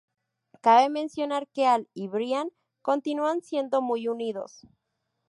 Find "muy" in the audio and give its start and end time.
3.83-4.07